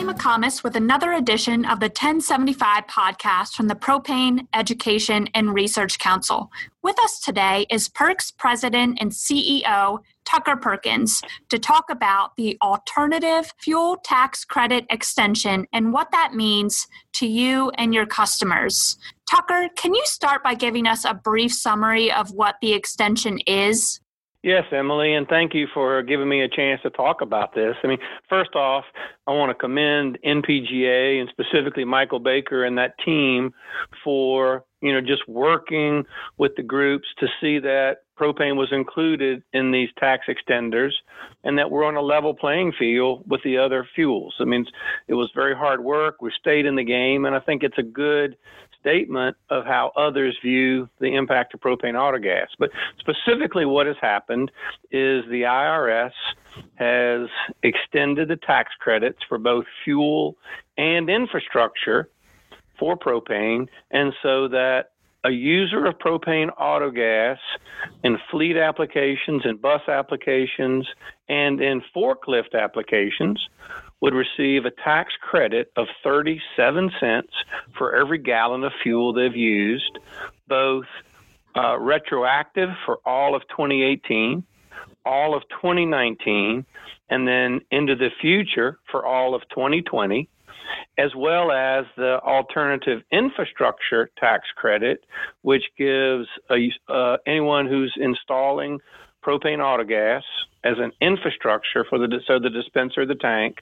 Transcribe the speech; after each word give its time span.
Emily 0.00 0.14
McComas 0.14 0.64
with 0.64 0.76
another 0.76 1.12
edition 1.12 1.66
of 1.66 1.78
the 1.78 1.86
1075 1.86 2.86
podcast 2.86 3.52
from 3.52 3.68
the 3.68 3.74
Propane 3.74 4.46
Education 4.54 5.28
and 5.34 5.52
Research 5.52 5.98
Council. 5.98 6.50
With 6.82 6.98
us 7.02 7.20
today 7.20 7.66
is 7.68 7.90
PERC's 7.90 8.30
president 8.30 8.96
and 8.98 9.10
CEO, 9.10 9.98
Tucker 10.24 10.56
Perkins, 10.56 11.20
to 11.50 11.58
talk 11.58 11.90
about 11.90 12.34
the 12.36 12.56
alternative 12.62 13.52
fuel 13.58 13.98
tax 14.02 14.42
credit 14.46 14.86
extension 14.88 15.66
and 15.70 15.92
what 15.92 16.10
that 16.12 16.32
means 16.32 16.86
to 17.14 17.26
you 17.26 17.70
and 17.74 17.92
your 17.92 18.06
customers. 18.06 18.96
Tucker, 19.30 19.68
can 19.76 19.94
you 19.94 20.02
start 20.06 20.42
by 20.42 20.54
giving 20.54 20.86
us 20.86 21.04
a 21.04 21.12
brief 21.12 21.52
summary 21.52 22.10
of 22.10 22.30
what 22.30 22.54
the 22.62 22.72
extension 22.72 23.38
is? 23.40 24.00
Yes, 24.42 24.64
Emily, 24.72 25.12
and 25.14 25.28
thank 25.28 25.52
you 25.52 25.66
for 25.74 26.02
giving 26.02 26.26
me 26.26 26.40
a 26.40 26.48
chance 26.48 26.80
to 26.82 26.88
talk 26.88 27.20
about 27.20 27.54
this. 27.54 27.76
I 27.84 27.86
mean, 27.86 27.98
first 28.26 28.54
off, 28.54 28.84
I 29.26 29.32
want 29.32 29.50
to 29.50 29.54
commend 29.54 30.18
NPGA 30.24 31.20
and 31.20 31.28
specifically 31.28 31.84
Michael 31.84 32.20
Baker 32.20 32.64
and 32.64 32.78
that 32.78 32.94
team 33.04 33.52
for, 34.02 34.64
you 34.80 34.94
know, 34.94 35.02
just 35.02 35.28
working 35.28 36.04
with 36.38 36.52
the 36.56 36.62
groups 36.62 37.06
to 37.18 37.26
see 37.38 37.58
that 37.58 37.98
propane 38.18 38.56
was 38.56 38.72
included 38.72 39.42
in 39.52 39.72
these 39.72 39.90
tax 39.98 40.24
extenders 40.26 40.92
and 41.44 41.58
that 41.58 41.70
we're 41.70 41.84
on 41.84 41.96
a 41.96 42.02
level 42.02 42.32
playing 42.32 42.72
field 42.78 43.22
with 43.26 43.42
the 43.44 43.58
other 43.58 43.86
fuels. 43.94 44.34
I 44.40 44.44
mean, 44.44 44.64
it 45.06 45.14
was 45.14 45.30
very 45.34 45.54
hard 45.54 45.84
work. 45.84 46.22
We 46.22 46.32
stayed 46.40 46.64
in 46.64 46.76
the 46.76 46.84
game, 46.84 47.26
and 47.26 47.36
I 47.36 47.40
think 47.40 47.62
it's 47.62 47.78
a 47.78 47.82
good 47.82 48.36
statement 48.80 49.36
of 49.48 49.64
how 49.64 49.92
others 49.96 50.36
view 50.42 50.88
the 50.98 51.14
impact 51.14 51.54
of 51.54 51.60
propane 51.60 51.94
autogas. 51.94 52.48
But 52.58 52.70
specifically, 52.98 53.64
what 53.64 53.86
has 53.86 53.96
happened 54.00 54.50
is 54.90 55.24
the 55.26 55.42
IRS 55.42 56.12
has 56.76 57.28
extended 57.62 58.28
the 58.28 58.36
tax 58.36 58.72
credits 58.78 59.18
for 59.28 59.38
both 59.38 59.64
fuel 59.84 60.36
and 60.76 61.08
infrastructure 61.08 62.08
for 62.78 62.96
propane, 62.96 63.68
and 63.90 64.12
so 64.22 64.48
that 64.48 64.92
a 65.22 65.30
user 65.30 65.84
of 65.84 65.98
propane 65.98 66.48
autogas 66.56 67.36
in 68.02 68.18
fleet 68.30 68.56
applications, 68.56 69.42
in 69.44 69.58
bus 69.58 69.82
applications, 69.86 70.88
and 71.28 71.60
in 71.60 71.82
forklift 71.94 72.54
applications 72.54 73.48
would 74.00 74.14
receive 74.14 74.64
a 74.64 74.70
tax 74.70 75.12
credit 75.20 75.70
of 75.76 75.86
37 76.02 76.90
cents 76.98 77.32
for 77.76 77.94
every 77.94 78.18
gallon 78.18 78.64
of 78.64 78.72
fuel 78.82 79.12
they've 79.12 79.36
used, 79.36 79.98
both 80.48 80.86
uh, 81.56 81.78
retroactive 81.78 82.70
for 82.86 82.98
all 83.04 83.34
of 83.34 83.42
2018, 83.48 84.44
all 85.04 85.34
of 85.34 85.42
2019, 85.50 86.64
and 87.10 87.28
then 87.28 87.60
into 87.70 87.96
the 87.96 88.10
future 88.20 88.78
for 88.90 89.04
all 89.04 89.34
of 89.34 89.42
2020, 89.50 90.28
as 90.96 91.14
well 91.16 91.50
as 91.50 91.84
the 91.96 92.20
alternative 92.20 93.02
infrastructure 93.10 94.10
tax 94.18 94.46
credit, 94.56 95.04
which 95.42 95.64
gives 95.76 96.26
a, 96.50 96.70
uh, 96.88 97.16
anyone 97.26 97.66
who's 97.66 97.92
installing 97.96 98.78
propane 99.24 99.58
autogas 99.58 100.22
as 100.64 100.76
an 100.78 100.92
infrastructure 101.00 101.84
for 101.88 101.98
the 101.98 102.20
so 102.26 102.38
the 102.38 102.50
dispenser, 102.50 103.06
the 103.06 103.14
tank, 103.14 103.58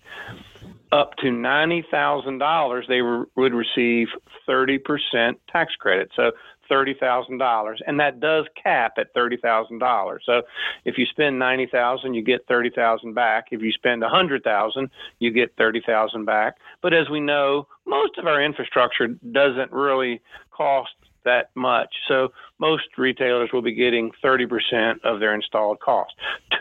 up 0.92 1.14
to 1.16 1.30
ninety 1.30 1.84
thousand 1.90 2.38
dollars, 2.38 2.86
they 2.88 3.02
would 3.02 3.52
receive 3.54 4.08
thirty 4.46 4.78
percent 4.78 5.40
tax 5.50 5.74
credit. 5.76 6.10
So 6.16 6.32
thirty 6.68 6.94
thousand 6.94 7.38
dollars, 7.38 7.80
and 7.86 7.98
that 8.00 8.20
does 8.20 8.46
cap 8.62 8.94
at 8.98 9.12
thirty 9.14 9.36
thousand 9.36 9.78
dollars. 9.78 10.22
So 10.26 10.42
if 10.84 10.98
you 10.98 11.06
spend 11.06 11.38
ninety 11.38 11.66
thousand, 11.70 12.14
you 12.14 12.22
get 12.22 12.46
thirty 12.46 12.70
thousand 12.70 13.14
back. 13.14 13.46
If 13.50 13.62
you 13.62 13.72
spend 13.72 14.02
a 14.02 14.08
hundred 14.08 14.44
thousand, 14.44 14.90
you 15.18 15.30
get 15.30 15.54
thirty 15.56 15.82
thousand 15.84 16.24
back. 16.24 16.56
But 16.82 16.94
as 16.94 17.08
we 17.10 17.20
know, 17.20 17.66
most 17.86 18.18
of 18.18 18.26
our 18.26 18.42
infrastructure 18.42 19.08
doesn't 19.08 19.72
really 19.72 20.20
cost 20.50 20.90
that 21.28 21.50
much. 21.54 21.94
So 22.08 22.28
most 22.58 22.84
retailers 22.96 23.50
will 23.52 23.62
be 23.62 23.74
getting 23.74 24.10
30% 24.24 25.04
of 25.04 25.20
their 25.20 25.34
installed 25.34 25.78
cost. 25.80 26.12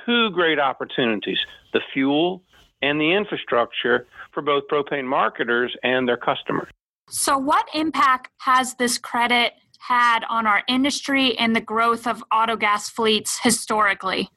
Two 0.05 0.29
great 0.31 0.59
opportunities 0.59 1.39
the 1.73 1.81
fuel 1.93 2.43
and 2.81 2.99
the 2.99 3.11
infrastructure 3.13 4.07
for 4.33 4.41
both 4.41 4.63
propane 4.71 5.05
marketers 5.05 5.75
and 5.83 6.07
their 6.07 6.17
customers. 6.17 6.69
So, 7.09 7.37
what 7.37 7.65
impact 7.73 8.29
has 8.39 8.75
this 8.75 8.97
credit 8.97 9.53
had 9.79 10.23
on 10.29 10.45
our 10.45 10.63
industry 10.67 11.37
and 11.37 11.55
the 11.55 11.61
growth 11.61 12.05
of 12.05 12.23
autogas 12.33 12.91
fleets 12.91 13.39
historically? 13.41 14.29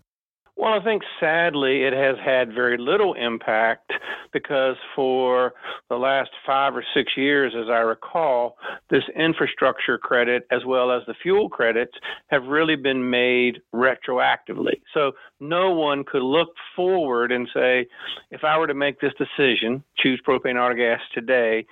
Well, 0.61 0.79
I 0.79 0.85
think 0.85 1.03
sadly 1.19 1.85
it 1.85 1.95
has 1.95 2.17
had 2.23 2.53
very 2.53 2.77
little 2.77 3.15
impact 3.15 3.95
because 4.31 4.77
for 4.95 5.55
the 5.89 5.97
last 5.97 6.29
five 6.45 6.77
or 6.77 6.85
six 6.93 7.17
years, 7.17 7.55
as 7.59 7.71
I 7.71 7.79
recall, 7.79 8.59
this 8.91 9.05
infrastructure 9.17 9.97
credit 9.97 10.47
as 10.51 10.67
well 10.67 10.93
as 10.93 11.01
the 11.07 11.15
fuel 11.23 11.49
credits 11.49 11.95
have 12.27 12.45
really 12.45 12.77
been 12.77 13.09
made 13.09 13.63
retroactively. 13.75 14.83
So 14.93 15.13
no 15.41 15.71
one 15.71 16.05
could 16.05 16.23
look 16.23 16.51
forward 16.77 17.33
and 17.33 17.49
say, 17.55 17.87
if 18.31 18.45
I 18.45 18.59
were 18.59 18.67
to 18.67 18.75
make 18.75 19.01
this 19.01 19.15
decision, 19.17 19.83
choose 19.97 20.21
propane 20.29 20.57
autogas 20.57 20.99
today, 21.15 21.65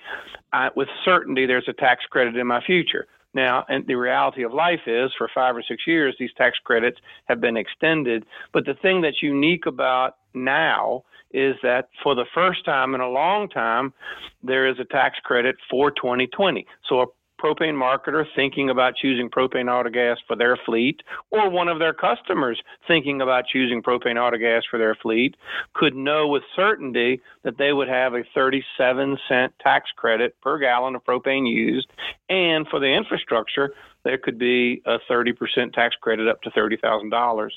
I, 0.54 0.70
with 0.74 0.88
certainty 1.04 1.44
there's 1.44 1.68
a 1.68 1.74
tax 1.74 2.06
credit 2.06 2.36
in 2.36 2.46
my 2.46 2.64
future. 2.64 3.06
Now, 3.38 3.64
and 3.68 3.86
the 3.86 3.94
reality 3.94 4.42
of 4.42 4.52
life 4.52 4.80
is 4.88 5.12
for 5.16 5.30
five 5.32 5.54
or 5.54 5.62
six 5.62 5.86
years, 5.86 6.16
these 6.18 6.32
tax 6.36 6.58
credits 6.64 6.98
have 7.26 7.40
been 7.40 7.56
extended. 7.56 8.26
But 8.52 8.66
the 8.66 8.74
thing 8.74 9.00
that's 9.00 9.22
unique 9.22 9.64
about 9.66 10.16
now 10.34 11.04
is 11.30 11.54
that 11.62 11.88
for 12.02 12.16
the 12.16 12.24
first 12.34 12.64
time 12.64 12.96
in 12.96 13.00
a 13.00 13.08
long 13.08 13.48
time, 13.48 13.94
there 14.42 14.66
is 14.66 14.80
a 14.80 14.84
tax 14.84 15.20
credit 15.22 15.54
for 15.70 15.92
2020. 15.92 16.66
So 16.88 17.02
a 17.02 17.06
propane 17.42 17.74
marketer 17.74 18.24
thinking 18.34 18.70
about 18.70 18.96
choosing 18.96 19.30
propane 19.30 19.66
autogas 19.66 20.16
for 20.26 20.36
their 20.36 20.58
fleet, 20.66 21.00
or 21.30 21.48
one 21.48 21.68
of 21.68 21.78
their 21.78 21.94
customers 21.94 22.60
thinking 22.86 23.20
about 23.20 23.46
choosing 23.46 23.82
propane 23.82 24.16
autogas 24.16 24.62
for 24.70 24.78
their 24.78 24.94
fleet, 24.94 25.36
could 25.74 25.94
know 25.94 26.26
with 26.28 26.42
certainty 26.54 27.20
that 27.44 27.58
they 27.58 27.72
would 27.72 27.88
have 27.88 28.14
a 28.14 28.24
37 28.34 29.16
cent 29.28 29.52
tax 29.60 29.90
credit 29.96 30.34
per 30.42 30.58
gallon 30.58 30.94
of 30.94 31.04
propane 31.04 31.48
used. 31.50 31.88
And 32.28 32.66
for 32.68 32.80
the 32.80 32.86
infrastructure, 32.86 33.72
there 34.04 34.18
could 34.18 34.38
be 34.38 34.82
a 34.86 34.98
30% 35.10 35.72
tax 35.72 35.96
credit 36.00 36.28
up 36.28 36.40
to 36.42 36.50
$30,000 36.50 37.50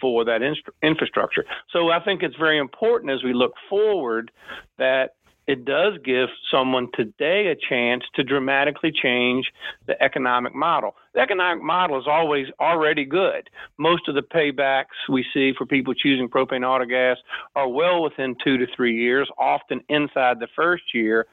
for 0.00 0.24
that 0.24 0.40
infrastructure. 0.82 1.44
So 1.72 1.90
I 1.90 2.02
think 2.02 2.22
it's 2.22 2.36
very 2.36 2.58
important 2.58 3.12
as 3.12 3.22
we 3.22 3.32
look 3.32 3.52
forward 3.68 4.30
that 4.78 5.14
it 5.46 5.64
does 5.64 5.94
give 6.04 6.28
someone 6.50 6.88
today 6.94 7.48
a 7.48 7.56
chance 7.68 8.04
to 8.14 8.22
dramatically 8.22 8.92
change 8.92 9.46
the 9.86 10.00
economic 10.02 10.54
model. 10.54 10.94
The 11.14 11.20
economic 11.20 11.64
model 11.64 11.98
is 11.98 12.06
always 12.06 12.46
already 12.60 13.04
good. 13.04 13.50
Most 13.76 14.08
of 14.08 14.14
the 14.14 14.22
paybacks 14.22 15.08
we 15.08 15.24
see 15.34 15.52
for 15.56 15.66
people 15.66 15.94
choosing 15.94 16.28
propane 16.28 16.62
autogas 16.62 17.16
are 17.56 17.68
well 17.68 18.02
within 18.02 18.36
two 18.42 18.56
to 18.58 18.66
three 18.76 18.96
years, 18.96 19.28
often 19.36 19.80
inside 19.88 20.38
the 20.38 20.48
first 20.54 20.94
year. 20.94 21.26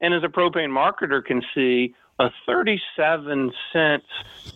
And 0.00 0.12
as 0.12 0.22
a 0.22 0.28
propane 0.28 0.68
marketer 0.68 1.24
can 1.24 1.42
see, 1.54 1.94
a 2.18 2.28
37 2.46 3.52
cents 3.72 4.06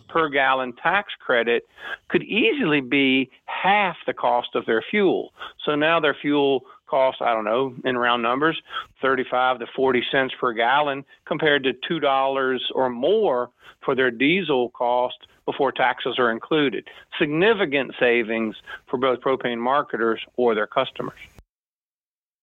per 0.08 0.28
gallon 0.28 0.74
tax 0.80 1.12
credit 1.18 1.64
could 2.08 2.22
easily 2.22 2.80
be 2.80 3.30
half 3.46 3.96
the 4.06 4.12
cost 4.12 4.50
of 4.54 4.64
their 4.66 4.82
fuel. 4.90 5.32
So 5.64 5.74
now 5.74 5.98
their 5.98 6.16
fuel 6.20 6.62
costs, 6.88 7.20
I 7.22 7.32
don't 7.32 7.44
know, 7.44 7.74
in 7.84 7.96
round 7.96 8.22
numbers, 8.22 8.60
35 9.02 9.60
to 9.60 9.66
40 9.74 10.02
cents 10.10 10.34
per 10.40 10.52
gallon 10.52 11.04
compared 11.26 11.64
to 11.64 11.72
$2 11.90 12.58
or 12.74 12.90
more 12.90 13.50
for 13.84 13.94
their 13.94 14.10
diesel 14.10 14.70
cost 14.70 15.16
before 15.46 15.72
taxes 15.72 16.18
are 16.18 16.30
included. 16.30 16.86
Significant 17.18 17.94
savings 17.98 18.56
for 18.86 18.98
both 18.98 19.20
propane 19.20 19.58
marketers 19.58 20.20
or 20.36 20.54
their 20.54 20.66
customers. 20.66 21.18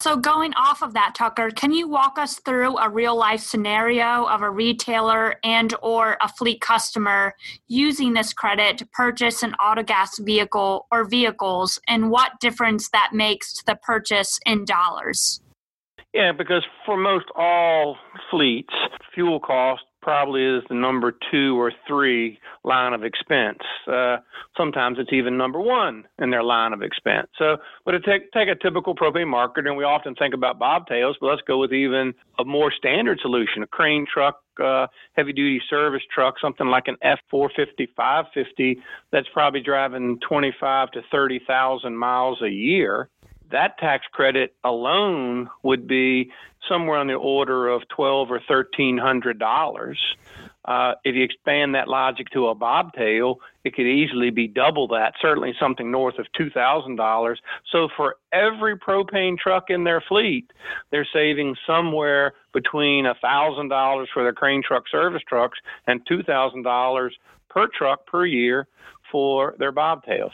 So, 0.06 0.16
going 0.16 0.54
off 0.54 0.84
of 0.84 0.94
that, 0.94 1.16
Tucker, 1.16 1.50
can 1.50 1.74
you 1.74 1.88
walk 1.88 2.20
us 2.20 2.36
through 2.36 2.78
a 2.78 2.88
real 2.88 3.18
life 3.18 3.40
scenario 3.40 4.26
of 4.26 4.44
a 4.44 4.50
retailer 4.52 5.38
and 5.44 5.74
or 5.82 6.18
a 6.22 6.28
fleet 6.28 6.62
customer 6.62 7.34
using 7.68 8.14
this 8.14 8.32
credit 8.32 8.78
to 8.78 8.86
purchase 8.86 9.42
an 9.42 9.56
autogas 9.60 10.24
vehicle 10.24 10.86
or 10.92 11.06
vehicles 11.06 11.80
and 11.88 12.12
what 12.12 12.40
difference 12.40 12.88
that 12.90 13.14
makes 13.14 13.52
to 13.54 13.66
the 13.66 13.78
purchase 13.78 14.40
in 14.46 14.64
dollars? 14.64 15.42
Yeah, 16.14 16.34
because 16.34 16.64
for 16.86 16.98
most 16.98 17.26
all 17.36 17.98
fleets, 18.30 18.76
fuel 19.16 19.40
cost 19.40 19.82
probably 20.06 20.46
is 20.46 20.64
the 20.70 20.76
number 20.76 21.16
two 21.32 21.60
or 21.60 21.72
three 21.88 22.40
line 22.64 22.94
of 22.94 23.04
expense. 23.04 23.58
Uh, 23.92 24.18
sometimes 24.56 25.00
it's 25.00 25.12
even 25.12 25.36
number 25.36 25.60
one 25.60 26.04
in 26.20 26.30
their 26.30 26.44
line 26.44 26.74
of 26.74 26.84
expense. 26.84 27.28
So, 27.40 27.58
but 27.86 27.96
take 28.06 28.32
take 28.32 28.48
a 28.48 28.56
typical 28.56 28.94
propane 28.96 29.26
marketer, 29.26 29.68
and 29.68 29.76
we 29.76 29.84
often 29.84 30.14
think 30.14 30.36
about 30.36 30.60
bobtails, 30.60 31.16
but 31.20 31.28
let's 31.28 31.42
go 31.48 31.58
with 31.58 31.74
even 31.74 32.14
a 32.38 32.46
more 32.46 32.72
standard 32.72 33.18
solution: 33.20 33.64
a 33.64 33.68
crane 33.68 34.06
truck, 34.06 34.42
uh, 34.64 34.86
heavy 35.14 35.34
duty 35.34 35.60
service 35.68 36.04
truck, 36.14 36.36
something 36.40 36.68
like 36.68 36.84
an 36.86 36.98
F450, 37.04 37.88
550, 37.98 38.78
that's 39.12 39.28
probably 39.34 39.62
driving 39.62 40.20
25 40.30 40.92
to 40.92 41.02
30 41.12 41.42
thousand 41.48 41.98
miles 41.98 42.44
a 42.44 42.50
year 42.50 43.10
that 43.52 43.78
tax 43.78 44.06
credit 44.12 44.56
alone 44.64 45.50
would 45.64 45.88
be 45.88 46.32
somewhere 46.68 46.98
on 46.98 47.08
the 47.08 47.14
order 47.14 47.68
of 47.68 47.88
twelve 47.90 48.32
or 48.32 48.42
thirteen 48.48 48.98
hundred 48.98 49.40
dollars. 49.40 50.00
Uh, 50.66 50.94
if 51.04 51.16
you 51.16 51.24
expand 51.24 51.76
that 51.76 51.88
logic 51.88 52.28
to 52.32 52.48
a 52.48 52.56
bobtail, 52.56 53.40
it 53.64 53.76
could 53.76 53.86
easily 53.86 54.32
be 54.32 54.48
double 54.48 54.88
that, 54.88 55.14
certainly 55.22 55.54
something 55.60 55.92
north 55.92 56.18
of 56.18 56.26
$2,000. 56.40 57.36
So 57.72 57.88
for 57.96 58.16
every 58.34 58.76
propane 58.76 59.38
truck 59.38 59.66
in 59.70 59.84
their 59.84 60.02
fleet, 60.02 60.52
they're 60.90 61.08
saving 61.14 61.56
somewhere 61.68 62.34
between 62.52 63.06
$1,000 63.06 64.06
for 64.12 64.24
their 64.24 64.34
crane 64.34 64.64
truck 64.68 64.86
service 64.90 65.22
trucks 65.28 65.60
and 65.86 66.04
$2,000 66.08 67.10
per 67.48 67.68
truck 67.68 68.08
per 68.08 68.26
year 68.26 68.68
for 69.12 69.56
their 69.60 69.72
bobtails 69.72 70.32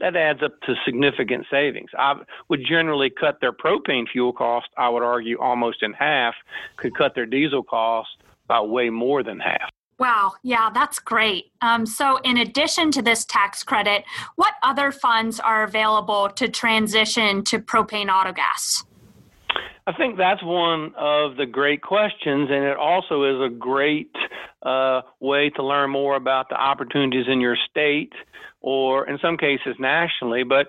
that 0.00 0.16
adds 0.16 0.42
up 0.42 0.60
to 0.62 0.74
significant 0.84 1.46
savings. 1.50 1.90
I 1.98 2.14
would 2.48 2.60
generally 2.66 3.10
cut 3.10 3.40
their 3.40 3.52
propane 3.52 4.04
fuel 4.10 4.32
cost, 4.32 4.68
I 4.76 4.88
would 4.88 5.02
argue, 5.02 5.38
almost 5.40 5.82
in 5.82 5.92
half, 5.92 6.34
could 6.76 6.96
cut 6.96 7.14
their 7.14 7.26
diesel 7.26 7.62
cost 7.62 8.10
by 8.46 8.60
way 8.60 8.90
more 8.90 9.22
than 9.22 9.40
half. 9.40 9.70
Wow, 9.98 10.32
yeah, 10.42 10.70
that's 10.74 10.98
great. 10.98 11.52
Um, 11.60 11.86
so, 11.86 12.18
in 12.24 12.38
addition 12.38 12.90
to 12.92 13.02
this 13.02 13.24
tax 13.24 13.62
credit, 13.62 14.04
what 14.34 14.54
other 14.62 14.90
funds 14.90 15.38
are 15.38 15.62
available 15.62 16.28
to 16.30 16.48
transition 16.48 17.44
to 17.44 17.60
propane 17.60 18.08
autogas? 18.08 18.84
I 19.86 19.92
think 19.92 20.16
that's 20.16 20.42
one 20.42 20.94
of 20.96 21.36
the 21.36 21.46
great 21.46 21.82
questions, 21.82 22.48
and 22.50 22.64
it 22.64 22.76
also 22.76 23.22
is 23.24 23.52
a 23.52 23.54
great 23.54 24.10
uh, 24.62 25.02
way 25.20 25.50
to 25.50 25.62
learn 25.62 25.90
more 25.90 26.16
about 26.16 26.48
the 26.48 26.56
opportunities 26.56 27.26
in 27.28 27.40
your 27.40 27.56
state 27.70 28.12
or 28.66 29.06
in 29.06 29.18
some 29.18 29.36
cases 29.36 29.76
nationally. 29.78 30.42
But 30.42 30.68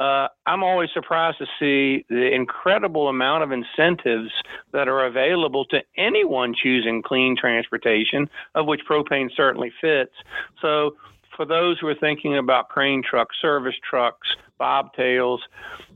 uh, 0.00 0.26
I'm 0.46 0.64
always 0.64 0.90
surprised 0.92 1.38
to 1.38 1.46
see 1.60 2.04
the 2.10 2.34
incredible 2.34 3.06
amount 3.08 3.44
of 3.44 3.52
incentives 3.52 4.32
that 4.72 4.88
are 4.88 5.06
available 5.06 5.64
to 5.66 5.80
anyone 5.96 6.54
choosing 6.60 7.02
clean 7.02 7.36
transportation, 7.36 8.28
of 8.56 8.66
which 8.66 8.80
propane 8.90 9.30
certainly 9.36 9.72
fits. 9.80 10.12
So, 10.60 10.96
for 11.36 11.44
those 11.44 11.78
who 11.78 11.88
are 11.88 11.94
thinking 11.94 12.38
about 12.38 12.68
crane 12.68 13.02
trucks, 13.08 13.36
service 13.40 13.74
trucks, 13.88 14.28
bobtails, 14.60 15.38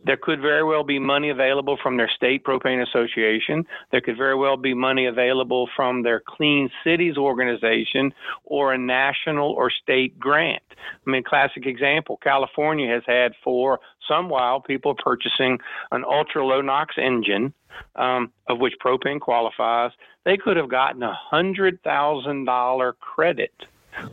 there 0.05 0.17
could 0.17 0.41
very 0.41 0.65
well 0.65 0.85
be 0.85 0.99
money 0.99 1.31
available 1.31 1.79
from 1.83 1.97
their 1.97 2.11
state 2.15 2.45
propane 2.45 2.83
association. 2.87 3.65
There 3.91 4.01
could 4.01 4.17
very 4.17 4.35
well 4.35 4.57
be 4.57 4.75
money 4.75 5.07
available 5.07 5.69
from 5.75 6.03
their 6.03 6.23
Clean 6.27 6.71
Cities 6.85 7.17
organization 7.17 8.13
or 8.45 8.73
a 8.73 8.79
national 8.79 9.51
or 9.51 9.71
state 9.71 10.19
grant. 10.19 10.63
I 11.07 11.11
mean, 11.11 11.23
classic 11.23 11.67
example 11.67 12.19
California 12.23 12.93
has 12.93 13.03
had 13.07 13.33
for 13.43 13.81
some 14.09 14.29
while 14.29 14.61
people 14.61 14.95
purchasing 14.95 15.59
an 15.93 16.05
ultra 16.05 16.45
low 16.45 16.61
NOx 16.61 16.97
engine, 16.99 17.53
um, 17.97 18.33
of 18.49 18.59
which 18.59 18.75
propane 18.85 19.21
qualifies. 19.21 19.93
They 20.25 20.37
could 20.37 20.57
have 20.57 20.69
gotten 20.69 21.03
a 21.03 21.19
$100,000 21.33 22.93
credit 22.99 23.53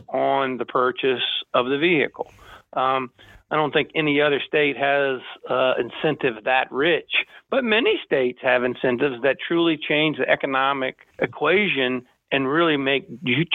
on 0.08 0.58
the 0.58 0.64
purchase 0.64 1.22
of 1.54 1.66
the 1.66 1.78
vehicle. 1.78 2.32
Um, 2.72 3.10
I 3.50 3.56
don't 3.56 3.72
think 3.72 3.90
any 3.94 4.20
other 4.20 4.40
state 4.46 4.76
has 4.76 5.20
uh, 5.48 5.74
incentive 5.78 6.44
that 6.44 6.70
rich, 6.70 7.10
but 7.50 7.64
many 7.64 7.98
states 8.04 8.40
have 8.42 8.62
incentives 8.62 9.22
that 9.22 9.38
truly 9.46 9.78
change 9.78 10.18
the 10.18 10.28
economic 10.28 10.96
equation 11.18 12.06
and 12.30 12.46
really 12.46 12.76
make 12.76 13.06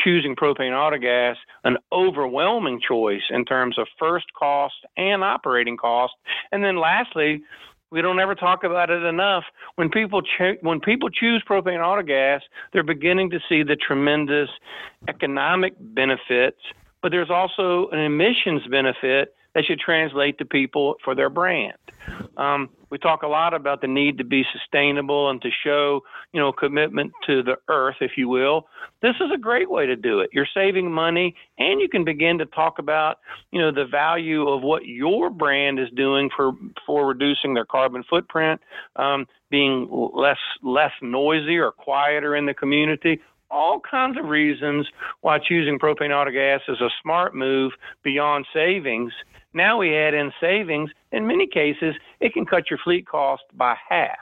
choosing 0.04 0.36
propane 0.36 0.72
autogas 0.72 1.36
an 1.64 1.78
overwhelming 1.92 2.82
choice 2.82 3.22
in 3.30 3.46
terms 3.46 3.78
of 3.78 3.88
first 4.00 4.26
cost 4.34 4.74
and 4.98 5.24
operating 5.24 5.78
cost. 5.78 6.14
And 6.52 6.64
then 6.64 6.78
lastly, 6.78 7.44
we 7.94 8.02
don't 8.02 8.20
ever 8.20 8.34
talk 8.34 8.64
about 8.64 8.90
it 8.90 9.04
enough. 9.04 9.44
When 9.76 9.90
people 9.90 10.22
cho- 10.24 10.58
when 10.62 10.80
people 10.80 11.10
choose 11.10 11.44
propane 11.48 11.80
autogas, 11.80 12.42
they're 12.74 12.84
beginning 12.84 13.30
to 13.30 13.40
see 13.48 13.62
the 13.62 13.76
tremendous 13.76 14.50
economic 15.08 15.76
benefits, 15.80 16.58
but 17.04 17.12
there's 17.12 17.30
also 17.30 17.90
an 17.92 18.00
emissions 18.00 18.64
benefit 18.70 19.36
that 19.56 19.66
should 19.66 19.80
translate 19.80 20.38
to 20.40 20.46
people 20.46 20.96
for 21.04 21.16
their 21.16 21.30
brand. 21.30 21.78
Um, 22.38 22.70
we 22.90 22.98
talk 22.98 23.24
a 23.24 23.28
lot 23.28 23.54
about 23.54 23.82
the 23.82 23.88
need 23.88 24.18
to 24.20 24.24
be 24.24 24.44
sustainable 24.52 25.30
and 25.30 25.42
to 25.42 25.50
show, 25.64 26.02
you 26.32 26.40
know, 26.40 26.52
commitment 26.52 27.12
to 27.26 27.42
the 27.42 27.56
earth, 27.68 27.96
if 28.02 28.12
you 28.18 28.28
will. 28.28 28.68
This 29.02 29.16
is 29.20 29.32
a 29.34 29.38
great 29.38 29.70
way 29.70 29.86
to 29.86 29.96
do 29.96 30.20
it. 30.20 30.30
You're 30.32 30.48
saving 30.54 30.92
money, 30.92 31.36
and 31.58 31.82
you 31.82 31.90
can 31.90 32.04
begin 32.04 32.38
to 32.40 32.46
talk 32.46 32.80
about, 32.80 33.18
you 33.52 33.60
know, 33.60 33.72
the 33.72 33.86
value 33.86 34.48
of 34.48 34.62
what 34.62 34.86
your 34.86 35.30
brand 35.30 35.80
is 35.80 35.90
doing 35.96 36.30
for 36.36 36.54
for 36.86 37.08
reducing 37.08 37.54
their 37.54 37.66
carbon 37.66 38.04
footprint, 38.08 38.62
um, 38.96 39.26
being 39.50 39.88
less 40.14 40.38
less 40.62 40.92
noisy 41.02 41.58
or 41.58 41.72
quieter 41.72 42.36
in 42.36 42.46
the 42.46 42.54
community 42.54 43.20
all 43.54 43.80
kinds 43.80 44.18
of 44.18 44.26
reasons 44.26 44.88
why 45.22 45.38
choosing 45.38 45.78
propane 45.78 46.10
autogas 46.10 46.60
is 46.68 46.82
a 46.82 46.90
smart 47.02 47.36
move 47.36 47.72
beyond 48.04 48.46
savings 48.54 49.14
now 49.54 49.78
we 49.78 49.96
add 49.96 50.14
in 50.14 50.32
savings. 50.42 50.90
In 51.12 51.28
many 51.28 51.48
cases, 51.48 51.96
it 52.20 52.34
can 52.34 52.46
cut 52.46 52.70
your 52.70 52.80
fleet 52.84 53.08
cost 53.08 53.44
by 53.54 53.76
half. 53.88 54.18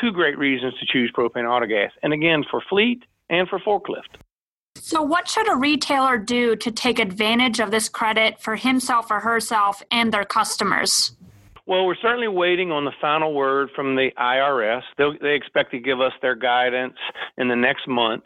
Two 0.00 0.12
great 0.12 0.38
reasons 0.38 0.74
to 0.80 0.86
choose 0.86 1.12
propane 1.16 1.44
autogas. 1.44 1.90
And 2.02 2.12
again, 2.12 2.44
for 2.50 2.60
fleet 2.68 3.04
and 3.30 3.48
for 3.48 3.58
forklift. 3.60 4.20
So, 4.76 5.02
what 5.02 5.28
should 5.28 5.50
a 5.50 5.56
retailer 5.56 6.18
do 6.18 6.54
to 6.56 6.70
take 6.70 6.98
advantage 6.98 7.60
of 7.60 7.70
this 7.70 7.88
credit 7.88 8.40
for 8.40 8.56
himself 8.56 9.10
or 9.10 9.20
herself 9.20 9.82
and 9.90 10.12
their 10.12 10.24
customers? 10.24 11.12
Well, 11.68 11.84
we're 11.84 11.96
certainly 11.96 12.28
waiting 12.28 12.70
on 12.70 12.84
the 12.84 12.92
final 13.00 13.34
word 13.34 13.70
from 13.74 13.96
the 13.96 14.10
IRS. 14.16 14.82
They'll, 14.96 15.14
they 15.20 15.34
expect 15.34 15.72
to 15.72 15.80
give 15.80 16.00
us 16.00 16.12
their 16.22 16.36
guidance 16.36 16.94
in 17.38 17.48
the 17.48 17.56
next 17.56 17.88
month. 17.88 18.22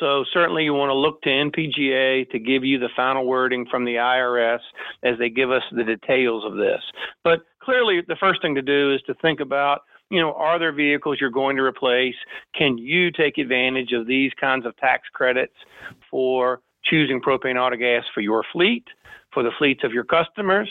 So 0.00 0.24
certainly 0.32 0.64
you 0.64 0.72
want 0.72 0.88
to 0.88 0.94
look 0.94 1.20
to 1.22 1.28
NPGA 1.28 2.30
to 2.30 2.38
give 2.38 2.64
you 2.64 2.78
the 2.78 2.88
final 2.96 3.26
wording 3.26 3.66
from 3.70 3.84
the 3.84 3.96
IRS 3.96 4.60
as 5.02 5.18
they 5.18 5.28
give 5.28 5.50
us 5.50 5.62
the 5.70 5.84
details 5.84 6.44
of 6.46 6.56
this. 6.56 6.80
But 7.24 7.40
clearly, 7.62 8.00
the 8.08 8.16
first 8.16 8.40
thing 8.40 8.54
to 8.54 8.62
do 8.62 8.94
is 8.94 9.02
to 9.02 9.14
think 9.14 9.40
about 9.40 9.82
you 10.10 10.20
know, 10.20 10.32
are 10.32 10.58
there 10.58 10.72
vehicles 10.72 11.18
you're 11.20 11.28
going 11.28 11.56
to 11.56 11.62
replace? 11.62 12.14
Can 12.54 12.78
you 12.78 13.10
take 13.10 13.36
advantage 13.36 13.92
of 13.92 14.06
these 14.06 14.32
kinds 14.40 14.64
of 14.64 14.74
tax 14.78 15.06
credits 15.12 15.52
for 16.10 16.62
choosing 16.82 17.20
propane 17.20 17.56
autogas 17.56 18.04
for 18.14 18.22
your 18.22 18.42
fleet, 18.50 18.84
for 19.34 19.42
the 19.42 19.50
fleets 19.58 19.84
of 19.84 19.92
your 19.92 20.04
customers? 20.04 20.70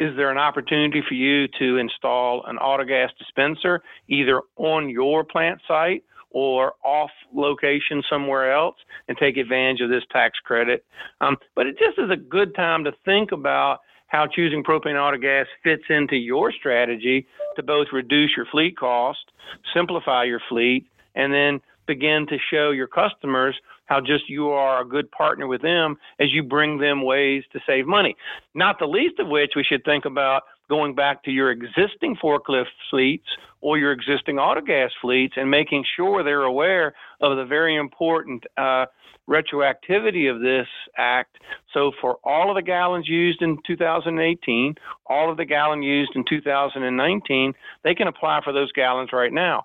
Is 0.00 0.16
there 0.16 0.30
an 0.30 0.38
opportunity 0.38 1.02
for 1.06 1.14
you 1.14 1.46
to 1.58 1.76
install 1.76 2.44
an 2.46 2.58
autogas 2.58 3.10
dispenser 3.18 3.82
either 4.08 4.42
on 4.56 4.88
your 4.88 5.24
plant 5.24 5.60
site 5.66 6.04
or 6.30 6.72
off 6.84 7.10
location 7.32 8.02
somewhere 8.10 8.52
else 8.52 8.76
and 9.08 9.16
take 9.16 9.36
advantage 9.36 9.80
of 9.80 9.90
this 9.90 10.02
tax 10.10 10.38
credit? 10.44 10.84
Um, 11.20 11.36
but 11.54 11.66
it 11.66 11.78
just 11.78 11.98
is 11.98 12.10
a 12.10 12.16
good 12.16 12.54
time 12.54 12.84
to 12.84 12.92
think 13.04 13.32
about 13.32 13.80
how 14.08 14.26
choosing 14.26 14.62
propane 14.62 14.94
autogas 14.94 15.46
fits 15.62 15.84
into 15.88 16.16
your 16.16 16.52
strategy 16.52 17.26
to 17.56 17.62
both 17.62 17.88
reduce 17.92 18.30
your 18.36 18.46
fleet 18.46 18.76
cost, 18.76 19.30
simplify 19.74 20.24
your 20.24 20.40
fleet, 20.48 20.86
and 21.14 21.32
then 21.32 21.60
begin 21.86 22.26
to 22.28 22.36
show 22.50 22.70
your 22.70 22.86
customers 22.86 23.54
how 23.86 24.00
just 24.00 24.28
you 24.28 24.48
are 24.48 24.80
a 24.80 24.84
good 24.84 25.10
partner 25.10 25.46
with 25.46 25.62
them 25.62 25.96
as 26.18 26.32
you 26.32 26.42
bring 26.42 26.78
them 26.78 27.04
ways 27.04 27.42
to 27.52 27.60
save 27.66 27.86
money. 27.86 28.16
Not 28.54 28.78
the 28.78 28.86
least 28.86 29.18
of 29.18 29.28
which 29.28 29.52
we 29.56 29.64
should 29.64 29.84
think 29.84 30.04
about 30.04 30.42
going 30.68 30.94
back 30.94 31.22
to 31.24 31.30
your 31.30 31.50
existing 31.50 32.16
forklift 32.22 32.66
fleets 32.90 33.26
or 33.60 33.78
your 33.78 33.92
existing 33.92 34.36
autogas 34.36 34.90
fleets 35.00 35.34
and 35.36 35.50
making 35.50 35.84
sure 35.96 36.22
they're 36.22 36.42
aware 36.42 36.94
of 37.20 37.36
the 37.36 37.44
very 37.44 37.76
important 37.76 38.44
uh, 38.56 38.86
retroactivity 39.28 40.30
of 40.30 40.40
this 40.40 40.66
act. 40.98 41.36
So, 41.72 41.92
for 42.00 42.18
all 42.24 42.50
of 42.50 42.56
the 42.56 42.62
gallons 42.62 43.08
used 43.08 43.42
in 43.42 43.58
2018, 43.66 44.74
all 45.06 45.30
of 45.30 45.36
the 45.36 45.44
gallon 45.44 45.82
used 45.82 46.12
in 46.14 46.24
2019, 46.28 47.54
they 47.82 47.94
can 47.94 48.06
apply 48.06 48.40
for 48.44 48.52
those 48.52 48.72
gallons 48.72 49.10
right 49.12 49.32
now 49.32 49.64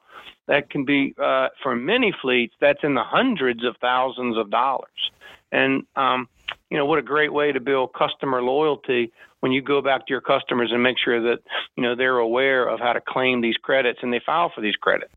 that 0.49 0.69
can 0.69 0.83
be 0.83 1.13
uh, 1.21 1.47
for 1.63 1.75
many 1.75 2.13
fleets 2.21 2.55
that's 2.59 2.83
in 2.83 2.95
the 2.95 3.03
hundreds 3.03 3.63
of 3.63 3.75
thousands 3.79 4.35
of 4.35 4.49
dollars. 4.49 5.11
And 5.51 5.83
um, 5.95 6.27
you 6.69 6.77
know 6.77 6.85
what 6.85 6.99
a 6.99 7.03
great 7.03 7.31
way 7.31 7.51
to 7.51 7.59
build 7.59 7.93
customer 7.93 8.41
loyalty 8.41 9.11
when 9.39 9.51
you 9.51 9.61
go 9.61 9.81
back 9.81 10.07
to 10.07 10.11
your 10.11 10.21
customers 10.21 10.71
and 10.73 10.83
make 10.83 10.97
sure 11.03 11.21
that 11.21 11.39
you 11.77 11.83
know 11.83 11.95
they're 11.95 12.17
aware 12.17 12.67
of 12.67 12.79
how 12.79 12.93
to 12.93 13.01
claim 13.01 13.41
these 13.41 13.57
credits 13.57 13.99
and 14.01 14.11
they 14.11 14.21
file 14.25 14.51
for 14.53 14.61
these 14.61 14.75
credits 14.75 15.13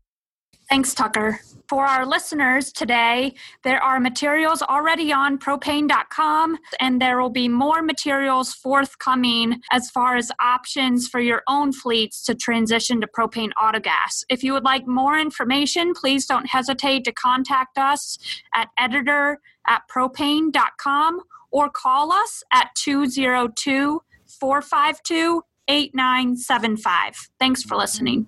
Thanks, 0.69 0.93
Tucker. 0.93 1.39
For 1.69 1.85
our 1.85 2.05
listeners 2.05 2.71
today, 2.71 3.33
there 3.63 3.81
are 3.81 3.99
materials 3.99 4.61
already 4.61 5.11
on 5.13 5.37
propane.com, 5.39 6.57
and 6.79 7.01
there 7.01 7.21
will 7.21 7.29
be 7.29 7.47
more 7.47 7.81
materials 7.81 8.53
forthcoming 8.53 9.61
as 9.71 9.89
far 9.89 10.15
as 10.15 10.31
options 10.41 11.07
for 11.07 11.19
your 11.19 11.41
own 11.47 11.71
fleets 11.71 12.23
to 12.25 12.35
transition 12.35 13.01
to 13.01 13.07
propane 13.07 13.51
autogas. 13.61 14.23
If 14.29 14.43
you 14.43 14.53
would 14.53 14.63
like 14.63 14.85
more 14.87 15.17
information, 15.17 15.93
please 15.93 16.25
don't 16.25 16.47
hesitate 16.47 17.05
to 17.05 17.11
contact 17.11 17.77
us 17.77 18.17
at 18.53 18.69
editor 18.77 19.39
at 19.65 19.83
propane.com 19.89 21.21
or 21.51 21.69
call 21.69 22.11
us 22.11 22.43
at 22.51 22.69
202 22.75 24.01
452 24.27 25.41
8975. 25.69 27.29
Thanks 27.39 27.63
for 27.63 27.77
listening. 27.77 28.27